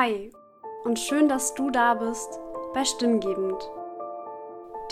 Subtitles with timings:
[0.00, 0.30] Hi
[0.84, 2.38] und schön, dass du da bist
[2.72, 3.60] bei Stimmgebend,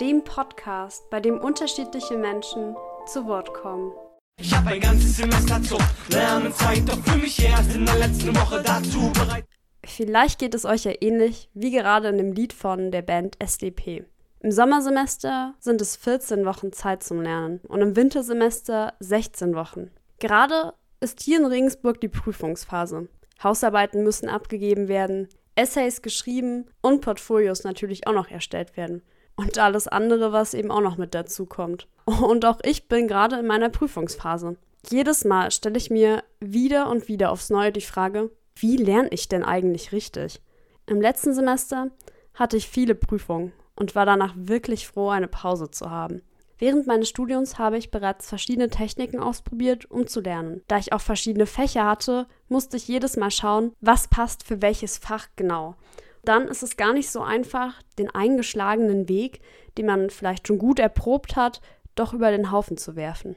[0.01, 3.93] dem Podcast, bei dem unterschiedliche Menschen zu Wort kommen.
[4.37, 8.61] Ich habe ein ganzes Semester zur Lernzeit, doch für mich erst in der letzten Woche
[8.61, 9.45] dazu bereit.
[9.85, 14.03] Vielleicht geht es euch ja ähnlich wie gerade in dem Lied von der Band SDP.
[14.41, 19.89] Im Sommersemester sind es 14 Wochen Zeit zum Lernen und im Wintersemester 16 Wochen.
[20.19, 23.07] Gerade ist hier in Regensburg die Prüfungsphase.
[23.43, 29.01] Hausarbeiten müssen abgegeben werden, Essays geschrieben und Portfolios natürlich auch noch erstellt werden.
[29.35, 31.87] Und alles andere, was eben auch noch mit dazu kommt.
[32.05, 34.57] Und auch ich bin gerade in meiner Prüfungsphase.
[34.89, 39.27] Jedes Mal stelle ich mir wieder und wieder aufs Neue die Frage, wie lerne ich
[39.27, 40.41] denn eigentlich richtig?
[40.87, 41.91] Im letzten Semester
[42.33, 46.21] hatte ich viele Prüfungen und war danach wirklich froh, eine Pause zu haben.
[46.59, 50.61] Während meines Studiums habe ich bereits verschiedene Techniken ausprobiert, um zu lernen.
[50.67, 54.97] Da ich auch verschiedene Fächer hatte, musste ich jedes Mal schauen, was passt für welches
[54.97, 55.75] Fach genau.
[56.23, 59.39] Dann ist es gar nicht so einfach, den eingeschlagenen Weg,
[59.77, 61.61] den man vielleicht schon gut erprobt hat,
[61.95, 63.35] doch über den Haufen zu werfen.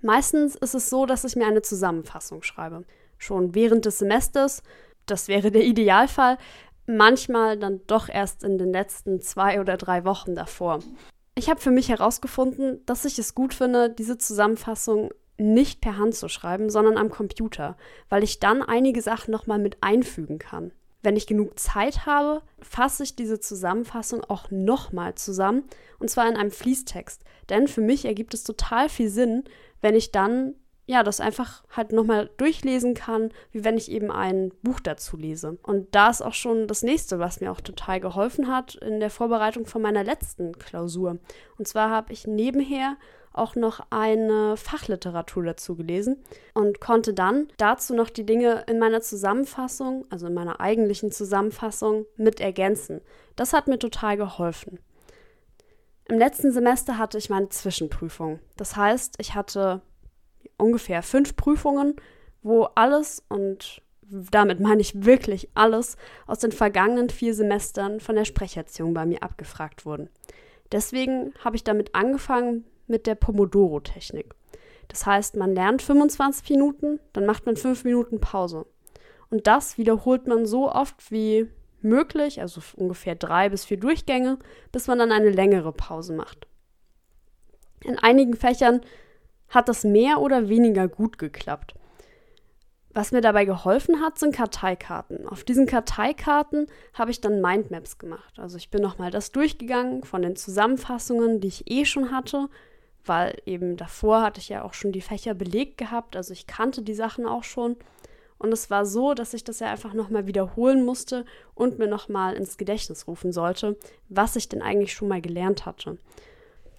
[0.00, 2.84] Meistens ist es so, dass ich mir eine Zusammenfassung schreibe.
[3.18, 4.62] Schon während des Semesters,
[5.06, 6.38] das wäre der Idealfall,
[6.86, 10.80] manchmal dann doch erst in den letzten zwei oder drei Wochen davor.
[11.34, 16.14] Ich habe für mich herausgefunden, dass ich es gut finde, diese Zusammenfassung nicht per Hand
[16.14, 17.76] zu schreiben, sondern am Computer,
[18.08, 20.72] weil ich dann einige Sachen nochmal mit einfügen kann.
[21.02, 25.64] Wenn ich genug Zeit habe, fasse ich diese Zusammenfassung auch nochmal zusammen
[25.98, 27.22] und zwar in einem Fließtext.
[27.48, 29.44] Denn für mich ergibt es total viel Sinn,
[29.80, 30.54] wenn ich dann
[30.86, 35.58] ja, das einfach halt nochmal durchlesen kann, wie wenn ich eben ein Buch dazu lese.
[35.62, 39.10] Und da ist auch schon das nächste, was mir auch total geholfen hat in der
[39.10, 41.18] Vorbereitung von meiner letzten Klausur.
[41.56, 42.96] Und zwar habe ich nebenher
[43.32, 46.22] auch noch eine Fachliteratur dazu gelesen
[46.54, 52.06] und konnte dann dazu noch die Dinge in meiner Zusammenfassung, also in meiner eigentlichen Zusammenfassung,
[52.16, 53.00] mit ergänzen.
[53.36, 54.80] Das hat mir total geholfen.
[56.08, 58.40] Im letzten Semester hatte ich meine Zwischenprüfung.
[58.56, 59.80] Das heißt, ich hatte
[60.56, 61.96] ungefähr fünf Prüfungen,
[62.42, 68.24] wo alles und damit meine ich wirklich alles aus den vergangenen vier Semestern von der
[68.24, 70.10] Sprecherziehung bei mir abgefragt wurden.
[70.70, 74.34] Deswegen habe ich damit angefangen mit der Pomodoro-Technik.
[74.88, 78.66] Das heißt, man lernt 25 Minuten, dann macht man fünf Minuten Pause.
[79.30, 81.48] Und das wiederholt man so oft wie
[81.80, 84.38] möglich, also ungefähr drei bis vier Durchgänge,
[84.70, 86.46] bis man dann eine längere Pause macht.
[87.82, 88.82] In einigen Fächern
[89.52, 91.74] hat das mehr oder weniger gut geklappt.
[92.94, 95.26] Was mir dabei geholfen hat, sind Karteikarten.
[95.26, 98.38] Auf diesen Karteikarten habe ich dann Mindmaps gemacht.
[98.38, 102.48] Also ich bin nochmal das durchgegangen von den Zusammenfassungen, die ich eh schon hatte,
[103.04, 106.82] weil eben davor hatte ich ja auch schon die Fächer belegt gehabt, also ich kannte
[106.82, 107.76] die Sachen auch schon.
[108.38, 111.24] Und es war so, dass ich das ja einfach nochmal wiederholen musste
[111.54, 113.76] und mir nochmal ins Gedächtnis rufen sollte,
[114.08, 115.96] was ich denn eigentlich schon mal gelernt hatte.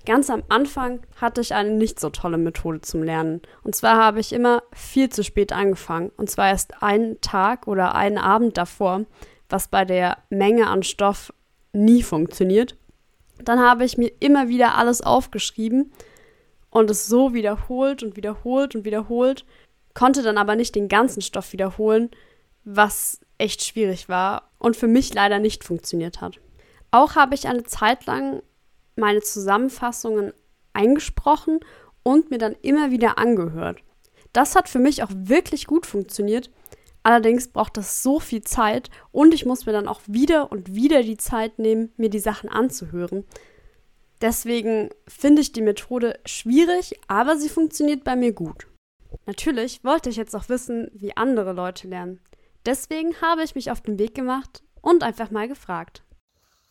[0.05, 3.41] Ganz am Anfang hatte ich eine nicht so tolle Methode zum Lernen.
[3.63, 6.11] Und zwar habe ich immer viel zu spät angefangen.
[6.17, 9.05] Und zwar erst einen Tag oder einen Abend davor,
[9.49, 11.33] was bei der Menge an Stoff
[11.71, 12.75] nie funktioniert.
[13.43, 15.91] Dann habe ich mir immer wieder alles aufgeschrieben
[16.69, 19.45] und es so wiederholt und wiederholt und wiederholt,
[19.93, 22.09] konnte dann aber nicht den ganzen Stoff wiederholen,
[22.63, 26.39] was echt schwierig war und für mich leider nicht funktioniert hat.
[26.91, 28.41] Auch habe ich eine Zeit lang
[28.95, 30.33] meine Zusammenfassungen
[30.73, 31.59] eingesprochen
[32.03, 33.79] und mir dann immer wieder angehört.
[34.33, 36.51] Das hat für mich auch wirklich gut funktioniert.
[37.03, 41.03] Allerdings braucht das so viel Zeit und ich muss mir dann auch wieder und wieder
[41.03, 43.25] die Zeit nehmen, mir die Sachen anzuhören.
[44.21, 48.67] Deswegen finde ich die Methode schwierig, aber sie funktioniert bei mir gut.
[49.25, 52.21] Natürlich wollte ich jetzt auch wissen, wie andere Leute lernen.
[52.65, 56.03] Deswegen habe ich mich auf den Weg gemacht und einfach mal gefragt.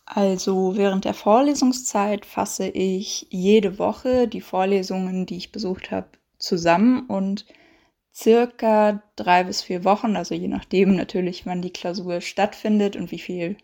[0.05, 7.05] Also während der Vorlesungszeit fasse ich jede Woche die Vorlesungen, die ich besucht habe, zusammen
[7.07, 7.45] und
[8.13, 13.19] circa drei bis vier Wochen, also je nachdem natürlich, wann die Klausur stattfindet und wie
[13.19, 13.57] viel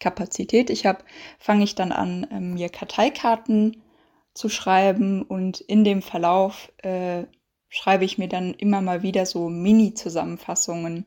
[0.00, 1.04] Kapazität ich habe,
[1.38, 3.82] fange ich dann an, ähm, mir Karteikarten
[4.34, 7.24] zu schreiben und in dem Verlauf äh,
[7.68, 11.06] schreibe ich mir dann immer mal wieder so Mini-Zusammenfassungen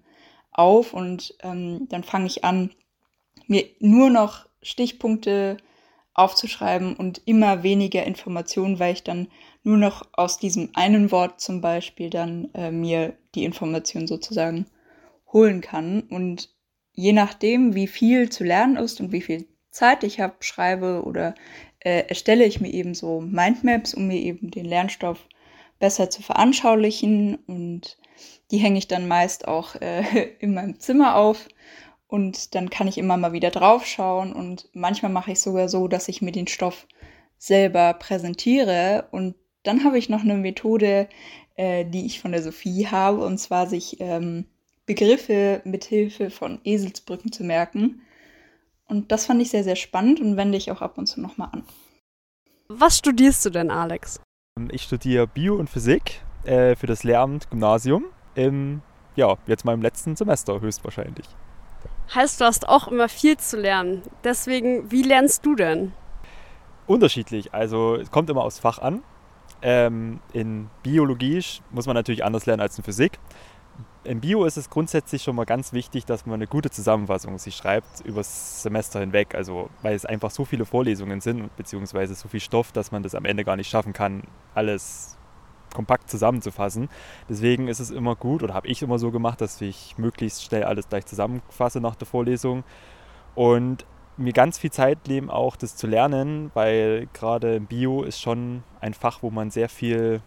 [0.52, 2.72] auf und ähm, dann fange ich an,
[3.50, 5.58] mir nur noch Stichpunkte
[6.14, 9.28] aufzuschreiben und immer weniger Informationen, weil ich dann
[9.64, 14.66] nur noch aus diesem einen Wort zum Beispiel dann äh, mir die Information sozusagen
[15.32, 16.02] holen kann.
[16.02, 16.50] Und
[16.94, 21.36] je nachdem, wie viel zu lernen ist und wie viel Zeit ich habe, schreibe oder
[21.80, 25.26] äh, erstelle ich mir eben so Mindmaps, um mir eben den Lernstoff
[25.80, 27.36] besser zu veranschaulichen.
[27.48, 27.98] Und
[28.52, 30.04] Die hänge ich dann meist auch äh,
[30.40, 31.48] in meinem Zimmer auf
[32.10, 36.08] und dann kann ich immer mal wieder draufschauen und manchmal mache ich sogar so, dass
[36.10, 36.88] ich mir den Stoff
[37.38, 41.08] selber präsentiere und dann habe ich noch eine Methode,
[41.56, 44.46] äh, die ich von der Sophie habe und zwar sich ähm,
[44.88, 48.02] Begriffe mit Hilfe von Eselsbrücken zu merken.
[48.88, 51.50] Und das fand ich sehr, sehr spannend und wende ich auch ab und zu nochmal
[51.52, 51.64] an.
[52.70, 54.20] Was studierst du denn, Alex?
[54.72, 58.82] Ich studiere Bio und Physik äh, für das Lehramt Gymnasium im,
[59.16, 61.28] ja, jetzt mal im letzten Semester höchstwahrscheinlich.
[62.14, 64.02] Heißt, du hast auch immer viel zu lernen.
[64.24, 65.94] Deswegen, wie lernst du denn?
[66.88, 67.54] Unterschiedlich.
[67.54, 69.04] Also es kommt immer aufs Fach an.
[69.62, 73.20] Ähm, in Biologie muss man natürlich anders lernen als in Physik.
[74.06, 77.56] Im Bio ist es grundsätzlich schon mal ganz wichtig, dass man eine gute Zusammenfassung sich
[77.56, 79.36] schreibt über das Semester hinweg.
[79.36, 83.14] Also weil es einfach so viele Vorlesungen sind, beziehungsweise so viel Stoff, dass man das
[83.14, 84.24] am Ende gar nicht schaffen kann,
[84.56, 85.19] alles
[85.74, 86.90] kompakt zusammenzufassen.
[87.30, 90.64] Deswegen ist es immer gut, oder habe ich immer so gemacht, dass ich möglichst schnell
[90.64, 92.64] alles gleich zusammenfasse nach der Vorlesung.
[93.36, 93.86] Und
[94.18, 98.94] mir ganz viel Zeit nehmen, auch das zu lernen, weil gerade Bio ist schon ein
[98.94, 100.22] Fach, wo man sehr viel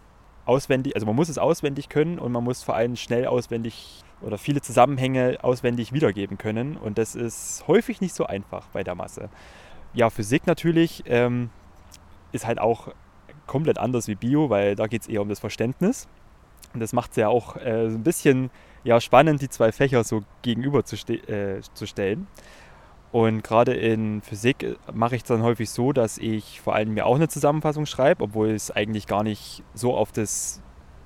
[0.44, 4.38] auswendig, also man muss es auswendig können und man muss vor allem schnell auswendig oder
[4.38, 6.76] viele Zusammenhänge auswendig wiedergeben können.
[6.76, 9.28] Und das ist häufig nicht so einfach bei der Masse.
[9.94, 11.50] Ja, Physik natürlich ähm,
[12.32, 12.88] ist halt auch
[13.46, 16.08] komplett anders wie Bio, weil da geht es eher um das Verständnis.
[16.74, 18.50] Und das macht es ja auch äh, ein bisschen
[18.84, 22.26] ja, spannend, die zwei Fächer so gegenüber zu, äh, zu stellen.
[23.12, 26.94] Und gerade in Physik äh, mache ich es dann häufig so, dass ich vor allem
[26.94, 30.62] mir auch eine Zusammenfassung schreibe, obwohl es eigentlich gar nicht so auf das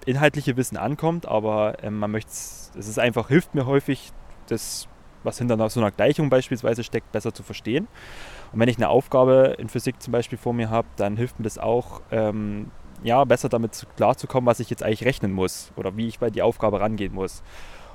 [0.06, 4.12] inhaltliche Wissen ankommt, aber äh, man möchte es ist einfach, hilft mir häufig,
[4.48, 4.86] das,
[5.24, 7.88] was hinter so einer Gleichung beispielsweise steckt, besser zu verstehen.
[8.52, 11.44] Und wenn ich eine Aufgabe in Physik zum Beispiel vor mir habe, dann hilft mir
[11.44, 12.70] das auch, ähm,
[13.02, 16.42] ja, besser damit klarzukommen, was ich jetzt eigentlich rechnen muss oder wie ich bei die
[16.42, 17.42] Aufgabe rangehen muss.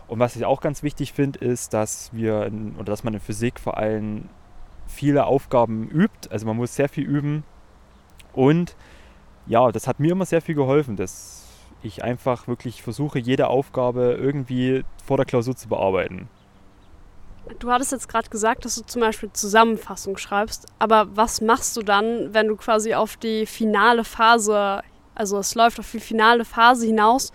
[0.07, 3.19] Und was ich auch ganz wichtig finde, ist, dass wir in, oder dass man in
[3.19, 4.29] Physik vor allem
[4.87, 6.29] viele Aufgaben übt.
[6.29, 7.43] Also man muss sehr viel üben.
[8.33, 8.75] Und
[9.47, 11.47] ja, das hat mir immer sehr viel geholfen, dass
[11.83, 16.29] ich einfach wirklich versuche, jede Aufgabe irgendwie vor der Klausur zu bearbeiten.
[17.59, 21.81] Du hattest jetzt gerade gesagt, dass du zum Beispiel Zusammenfassung schreibst, aber was machst du
[21.81, 24.81] dann, wenn du quasi auf die finale Phase,
[25.15, 27.31] also es läuft auf die finale Phase hinaus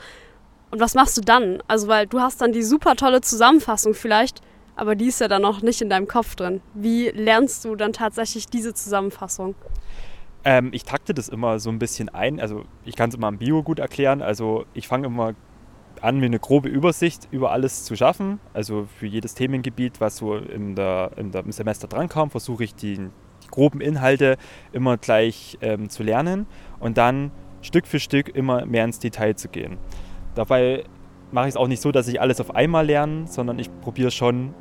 [0.71, 1.63] und was machst du dann?
[1.69, 4.41] Also weil du hast dann die super tolle Zusammenfassung vielleicht,
[4.77, 6.61] aber die ist ja dann noch nicht in deinem Kopf drin.
[6.75, 9.55] Wie lernst du dann tatsächlich diese Zusammenfassung?
[10.45, 12.39] Ähm, ich takte das immer so ein bisschen ein.
[12.41, 14.23] Also ich kann es immer am Bio gut erklären.
[14.23, 15.35] Also ich fange immer
[16.03, 18.41] an, mir eine grobe Übersicht über alles zu schaffen.
[18.55, 22.75] Also für jedes Themengebiet, was so in der, in der, im Semester drankam, versuche ich
[22.75, 24.39] die, die, groben Inhalte
[24.73, 26.47] immer gleich ähm, zu lernen
[26.81, 27.31] und dann
[27.63, 29.79] Stück für Stück immer mehr ins Detail zu gehen.
[30.35, 30.85] Dabei
[31.31, 34.11] mache ich es auch nicht so, dass ich alles auf einmal lerne, sondern ich probiere
[34.11, 34.55] schon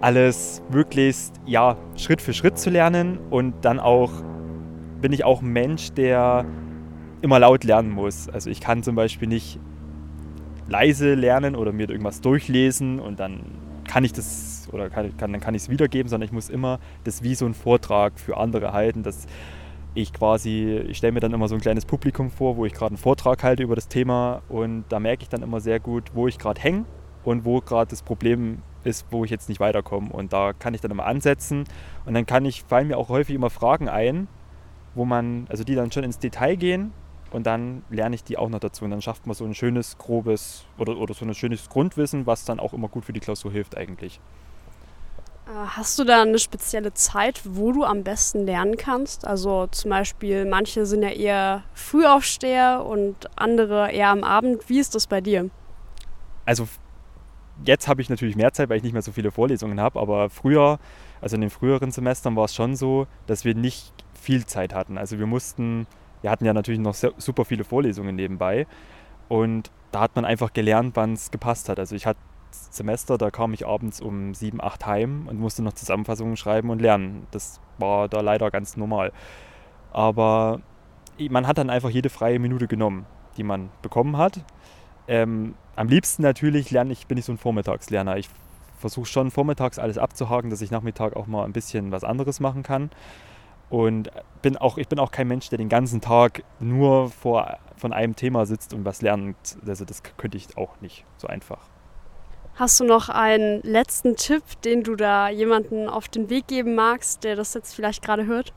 [0.00, 4.10] alles möglichst ja, Schritt für Schritt zu lernen und dann auch
[5.00, 6.44] bin ich auch ein Mensch, der
[7.20, 8.28] immer laut lernen muss.
[8.28, 9.58] Also ich kann zum Beispiel nicht
[10.68, 13.40] leise lernen oder mir irgendwas durchlesen und dann
[13.88, 16.80] kann ich das oder kann, kann, dann kann ich es wiedergeben, sondern ich muss immer
[17.04, 19.26] das wie so ein Vortrag für andere halten, dass
[19.94, 22.90] ich quasi, ich stelle mir dann immer so ein kleines Publikum vor, wo ich gerade
[22.90, 26.26] einen Vortrag halte über das Thema und da merke ich dann immer sehr gut, wo
[26.26, 26.84] ich gerade hänge
[27.22, 30.10] und wo gerade das Problem ist, wo ich jetzt nicht weiterkomme.
[30.10, 31.64] Und da kann ich dann immer ansetzen
[32.04, 34.26] und dann kann ich, fallen mir auch häufig immer Fragen ein,
[34.94, 36.92] wo man, also die dann schon ins Detail gehen
[37.34, 38.84] und dann lerne ich die auch noch dazu.
[38.84, 42.44] Und dann schafft man so ein schönes, grobes oder, oder so ein schönes Grundwissen, was
[42.44, 44.20] dann auch immer gut für die Klausur hilft eigentlich.
[45.48, 49.26] Äh, hast du da eine spezielle Zeit, wo du am besten lernen kannst?
[49.26, 54.68] Also zum Beispiel, manche sind ja eher Frühaufsteher und andere eher am Abend.
[54.68, 55.50] Wie ist das bei dir?
[56.46, 56.68] Also
[57.64, 60.30] jetzt habe ich natürlich mehr Zeit, weil ich nicht mehr so viele Vorlesungen habe, aber
[60.30, 60.78] früher,
[61.20, 64.98] also in den früheren Semestern war es schon so, dass wir nicht viel Zeit hatten.
[64.98, 65.88] Also wir mussten
[66.24, 68.66] wir hatten ja natürlich noch super viele Vorlesungen nebenbei.
[69.28, 71.78] Und da hat man einfach gelernt, wann es gepasst hat.
[71.78, 72.18] Also ich hatte
[72.50, 76.80] Semester, da kam ich abends um sieben, acht heim und musste noch Zusammenfassungen schreiben und
[76.80, 77.26] lernen.
[77.30, 79.12] Das war da leider ganz normal.
[79.92, 80.62] Aber
[81.28, 83.04] man hat dann einfach jede freie Minute genommen,
[83.36, 84.40] die man bekommen hat.
[85.06, 88.16] Ähm, am liebsten natürlich lerne ich, bin ich so ein Vormittagslerner.
[88.16, 88.30] Ich
[88.78, 92.62] versuche schon vormittags alles abzuhaken, dass ich Nachmittag auch mal ein bisschen was anderes machen
[92.62, 92.88] kann.
[93.70, 94.10] Und
[94.42, 98.14] bin auch, ich bin auch kein Mensch, der den ganzen Tag nur vor, von einem
[98.14, 99.36] Thema sitzt und was lernt.
[99.66, 101.58] Also das könnte ich auch nicht so einfach.
[102.56, 107.24] Hast du noch einen letzten Tipp, den du da jemanden auf den Weg geben magst,
[107.24, 108.52] der das jetzt vielleicht gerade hört?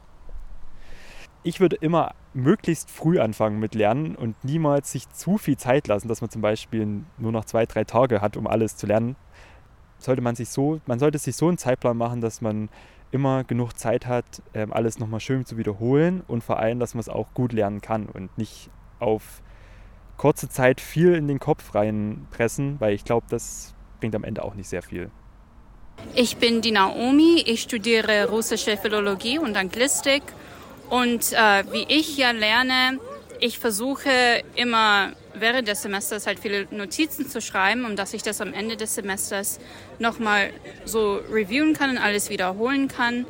[1.42, 6.08] Ich würde immer möglichst früh anfangen mit Lernen und niemals sich zu viel Zeit lassen,
[6.10, 9.16] dass man zum Beispiel nur noch zwei, drei Tage hat, um alles zu lernen.
[9.98, 12.70] Sollte man sich so, man sollte sich so einen Zeitplan machen, dass man
[13.12, 17.00] immer genug Zeit hat, ähm, alles nochmal schön zu wiederholen und vor allem, dass man
[17.00, 19.42] es auch gut lernen kann und nicht auf
[20.18, 24.56] kurze Zeit viel in den Kopf reinpressen, weil ich glaube, das bringt am Ende auch
[24.56, 25.10] nicht sehr viel.
[26.14, 30.24] Ich bin die Naomi, ich studiere russische Philologie und Anglistik
[30.90, 33.00] und äh, wie ich hier lerne,
[33.40, 34.10] ich versuche
[34.56, 35.12] immer
[35.42, 38.96] während des Semesters halt viele Notizen zu schreiben, um dass ich das am Ende des
[38.96, 39.60] Semesters
[40.00, 40.52] nochmal
[40.86, 43.26] so reviewen kann und alles wiederholen kann.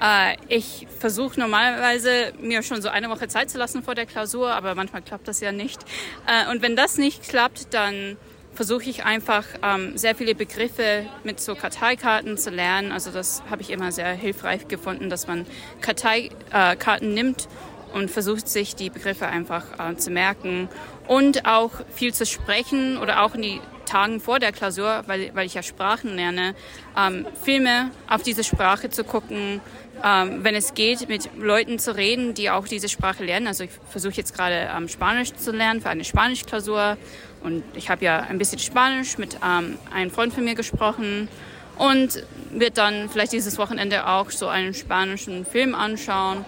[0.00, 4.52] Äh, ich versuche normalerweise mir schon so eine Woche Zeit zu lassen vor der Klausur,
[4.52, 5.80] aber manchmal klappt das ja nicht.
[6.26, 8.16] Äh, und wenn das nicht klappt, dann
[8.54, 12.92] versuche ich einfach ähm, sehr viele Begriffe mit so Karteikarten zu lernen.
[12.92, 15.46] Also das habe ich immer sehr hilfreich gefunden, dass man
[15.80, 17.48] Karteikarten äh, nimmt
[17.94, 20.68] und versucht sich die Begriffe einfach äh, zu merken
[21.12, 25.44] und auch viel zu sprechen oder auch in die Tagen vor der Klausur, weil, weil
[25.44, 26.54] ich ja Sprachen lerne,
[26.96, 29.60] ähm, Filme auf diese Sprache zu gucken,
[30.02, 33.46] ähm, wenn es geht, mit Leuten zu reden, die auch diese Sprache lernen.
[33.46, 36.96] Also ich versuche jetzt gerade ähm, Spanisch zu lernen für eine Spanischklausur
[37.42, 41.28] und ich habe ja ein bisschen Spanisch mit ähm, einem Freund von mir gesprochen
[41.76, 46.46] und wird dann vielleicht dieses Wochenende auch so einen spanischen Film anschauen,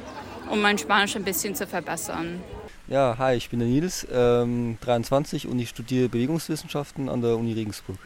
[0.48, 2.42] um mein Spanisch ein bisschen zu verbessern.
[2.86, 7.54] Ja, hi, ich bin der Nils, ähm, 23 und ich studiere Bewegungswissenschaften an der Uni
[7.54, 7.96] Regensburg.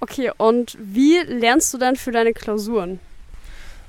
[0.00, 2.98] Okay, und wie lernst du dann für deine Klausuren?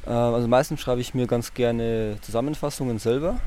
[0.06, 3.42] Ähm, also meistens schreibe ich mir ganz gerne Zusammenfassungen selber.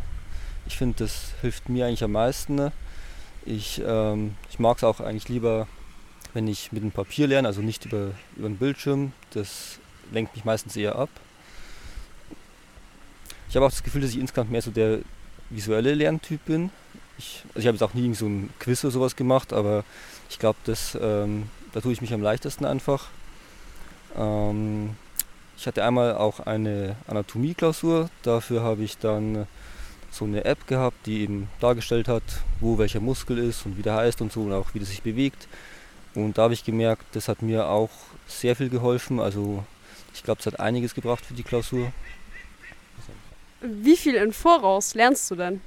[0.66, 2.72] Ich finde, das hilft mir eigentlich am meisten.
[3.46, 5.68] Ich, ähm, ich mag es auch eigentlich lieber,
[6.34, 9.12] wenn ich mit dem Papier lerne, also nicht über, über den Bildschirm.
[9.30, 9.78] Das
[10.10, 11.10] lenkt mich meistens eher ab.
[13.48, 14.98] Ich habe auch das Gefühl, dass ich insgesamt mehr so der
[15.50, 16.70] visuelle Lerntyp bin.
[17.18, 19.84] Ich, also ich habe jetzt auch nie so ein Quiz oder sowas gemacht, aber
[20.30, 20.58] ich glaube,
[21.00, 23.08] ähm, da tue ich mich am leichtesten einfach.
[24.16, 24.90] Ähm,
[25.56, 29.46] ich hatte einmal auch eine Anatomie-Klausur, dafür habe ich dann
[30.10, 32.22] so eine App gehabt, die eben dargestellt hat,
[32.60, 35.02] wo welcher Muskel ist und wie der heißt und so und auch wie der sich
[35.02, 35.48] bewegt.
[36.14, 37.90] Und da habe ich gemerkt, das hat mir auch
[38.26, 39.20] sehr viel geholfen.
[39.20, 39.64] Also
[40.14, 41.92] ich glaube, es hat einiges gebracht für die Klausur.
[43.60, 45.60] Wie viel im Voraus lernst du denn?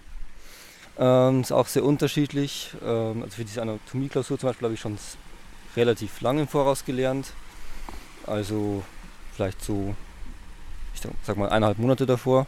[0.98, 2.72] Ähm, ist auch sehr unterschiedlich.
[2.84, 4.98] Ähm, also für diese Anatomie-Klausur zum Beispiel habe ich schon
[5.76, 7.34] relativ lange im Voraus gelernt.
[8.26, 8.84] Also
[9.34, 9.96] vielleicht so,
[10.94, 12.48] ich sag mal, eineinhalb Monate davor.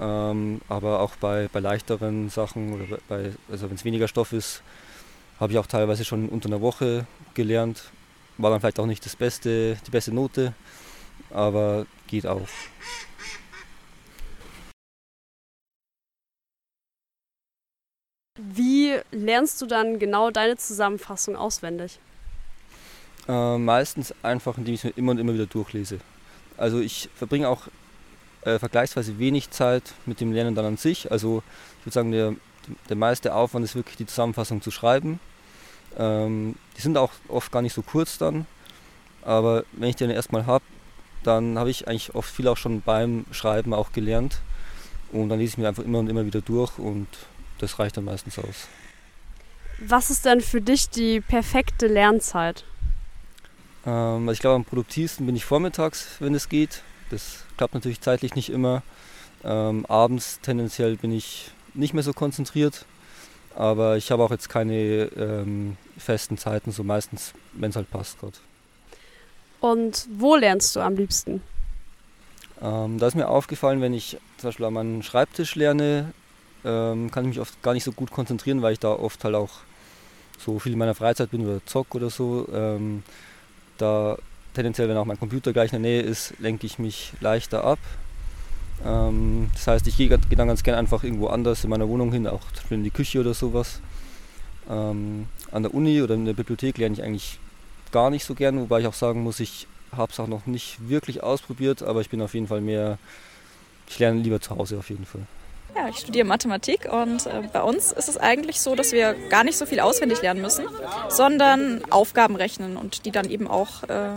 [0.00, 4.62] Ähm, aber auch bei, bei leichteren Sachen oder bei, also wenn es weniger Stoff ist,
[5.38, 7.90] habe ich auch teilweise schon unter einer Woche gelernt.
[8.38, 10.54] War dann vielleicht auch nicht das beste, die beste Note,
[11.30, 12.48] aber geht auch.
[18.40, 21.98] Wie lernst du dann genau deine Zusammenfassung auswendig?
[23.28, 25.98] Äh, meistens einfach, indem ich es mir immer und immer wieder durchlese.
[26.56, 27.68] Also ich verbringe auch
[28.42, 31.10] äh, vergleichsweise wenig Zeit mit dem Lernen dann an sich.
[31.10, 31.42] Also
[31.78, 32.34] ich würde sagen, der,
[32.88, 35.20] der meiste Aufwand ist wirklich die Zusammenfassung zu schreiben.
[35.98, 38.46] Ähm, die sind auch oft gar nicht so kurz dann,
[39.22, 40.64] aber wenn ich die dann erstmal habe,
[41.24, 44.40] dann habe ich eigentlich oft viel auch schon beim Schreiben auch gelernt.
[45.12, 47.08] Und dann lese ich mir einfach immer und immer wieder durch und
[47.62, 48.68] das reicht dann meistens aus.
[49.78, 52.64] Was ist denn für dich die perfekte Lernzeit?
[53.86, 56.82] Ähm, also ich glaube, am produktivsten bin ich vormittags, wenn es geht.
[57.10, 58.82] Das klappt natürlich zeitlich nicht immer.
[59.42, 62.84] Ähm, abends tendenziell bin ich nicht mehr so konzentriert.
[63.56, 68.20] Aber ich habe auch jetzt keine ähm, festen Zeiten, so meistens, wenn es halt passt
[68.20, 68.36] gerade.
[69.60, 71.42] Und wo lernst du am liebsten?
[72.62, 76.12] Ähm, da ist mir aufgefallen, wenn ich zum Beispiel an meinem Schreibtisch lerne,
[76.64, 79.34] ähm, kann ich mich oft gar nicht so gut konzentrieren, weil ich da oft halt
[79.34, 79.50] auch
[80.38, 82.48] so viel in meiner Freizeit bin oder zock oder so.
[82.52, 83.02] Ähm,
[83.78, 84.16] da
[84.54, 87.78] tendenziell, wenn auch mein Computer gleich in der Nähe ist, lenke ich mich leichter ab.
[88.84, 92.12] Ähm, das heißt, ich gehe geh dann ganz gerne einfach irgendwo anders in meiner Wohnung
[92.12, 93.80] hin, auch in die Küche oder sowas.
[94.68, 97.38] Ähm, an der Uni oder in der Bibliothek lerne ich eigentlich
[97.92, 100.88] gar nicht so gern, wobei ich auch sagen muss, ich habe es auch noch nicht
[100.88, 102.98] wirklich ausprobiert, aber ich bin auf jeden Fall mehr,
[103.88, 105.26] ich lerne lieber zu Hause auf jeden Fall.
[105.76, 109.44] Ja, ich studiere Mathematik und äh, bei uns ist es eigentlich so, dass wir gar
[109.44, 110.64] nicht so viel auswendig lernen müssen,
[111.08, 114.10] sondern Aufgaben rechnen und die dann eben auch äh,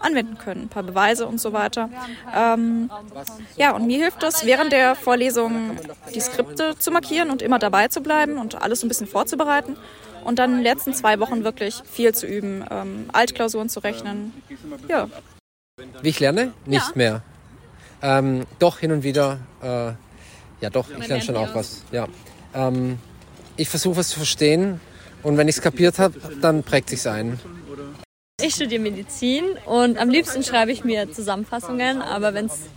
[0.00, 1.90] anwenden können, ein paar Beweise und so weiter.
[2.34, 2.90] Ähm,
[3.56, 5.78] ja, und mir hilft es, während der Vorlesung
[6.14, 9.76] die Skripte zu markieren und immer dabei zu bleiben und alles ein bisschen vorzubereiten
[10.24, 14.32] und dann in den letzten zwei Wochen wirklich viel zu üben, ähm, Altklausuren zu rechnen.
[14.88, 15.08] Ja.
[16.02, 16.52] Wie ich lerne?
[16.64, 16.92] Nicht ja.
[16.94, 17.22] mehr.
[18.02, 19.38] Ähm, doch hin und wieder.
[19.62, 19.92] Äh
[20.60, 21.82] Ja, doch, ich lerne schon auch was.
[21.92, 22.08] Ja.
[22.54, 22.98] Ähm,
[23.56, 24.80] ich versuche was zu verstehen
[25.22, 27.38] und wenn ich es kapiert habe, dann prägt sich ein.
[28.42, 32.68] Ich studiere Medizin und am liebsten schreibe ich mir Zusammenfassungen, aber wenn es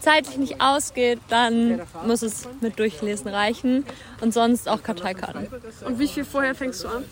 [0.00, 3.84] zeitlich nicht ausgeht, dann muss es mit Durchlesen reichen
[4.20, 5.48] und sonst auch Karteikarten.
[5.84, 7.04] Und wie viel vorher fängst du an?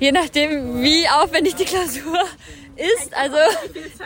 [0.00, 2.20] Je nachdem, wie aufwendig die Klausur
[2.76, 3.36] ist, also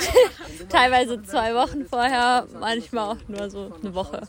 [0.68, 4.22] teilweise zwei Wochen vorher, manchmal auch nur so eine Woche.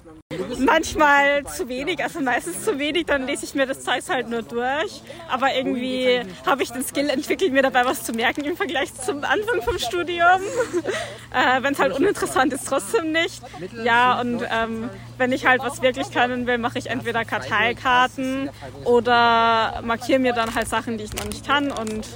[0.57, 4.41] Manchmal zu wenig, also meistens zu wenig, dann lese ich mir das Zeug halt nur
[4.41, 5.01] durch.
[5.29, 9.23] Aber irgendwie habe ich den Skill entwickelt, mir dabei was zu merken im Vergleich zum
[9.23, 10.41] Anfang vom Studium.
[11.33, 12.65] äh, wenn es halt uninteressant ist,
[13.03, 13.43] trotzdem nicht.
[13.83, 18.49] Ja, und ähm, wenn ich halt was wirklich können will, mache ich entweder Karteikarten
[18.85, 22.07] oder markiere mir dann halt Sachen, die ich noch nicht kann und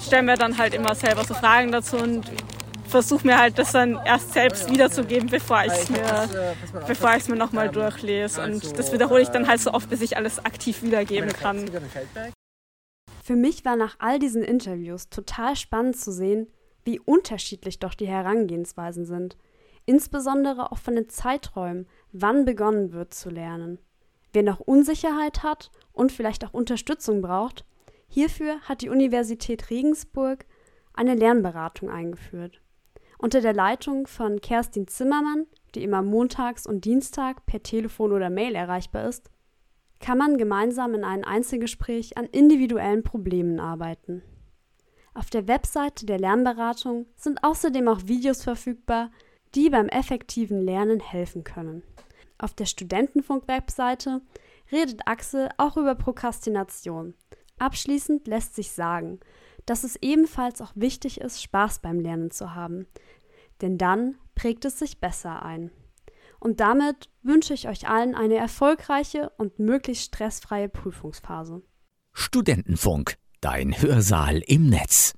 [0.00, 2.30] stelle mir dann halt immer selber so Fragen dazu und
[2.86, 6.28] versuche mir halt das dann erst selbst wiederzugeben, bevor ich es mir,
[6.86, 8.42] bevor ich es mir nochmal durchlese.
[8.42, 11.70] Und das wiederhole ich dann halt so oft, bis ich alles aktiv wiedergeben kann.
[13.24, 16.48] Für mich war nach all diesen Interviews total spannend zu sehen,
[16.84, 19.36] wie unterschiedlich doch die Herangehensweisen sind.
[19.84, 23.78] Insbesondere auch von den Zeiträumen, wann begonnen wird zu lernen.
[24.32, 27.64] Wer noch Unsicherheit hat und vielleicht auch Unterstützung braucht,
[28.08, 30.46] hierfür hat die Universität Regensburg
[30.94, 32.60] eine Lernberatung eingeführt.
[33.18, 38.54] Unter der Leitung von Kerstin Zimmermann, die immer montags und Dienstag per Telefon oder Mail
[38.54, 39.30] erreichbar ist,
[40.00, 44.22] kann man gemeinsam in einem Einzelgespräch an individuellen Problemen arbeiten.
[45.14, 49.10] Auf der Webseite der Lernberatung sind außerdem auch Videos verfügbar,
[49.54, 51.82] die beim effektiven Lernen helfen können.
[52.38, 54.20] Auf der Studentenfunk-Webseite
[54.70, 57.14] redet Axel auch über Prokrastination.
[57.58, 59.20] Abschließend lässt sich sagen,
[59.66, 62.86] dass es ebenfalls auch wichtig ist, Spaß beim Lernen zu haben,
[63.60, 65.70] denn dann prägt es sich besser ein.
[66.40, 71.62] Und damit wünsche ich euch allen eine erfolgreiche und möglichst stressfreie Prüfungsphase.
[72.12, 75.10] Studentenfunk, dein Hörsaal im Netz.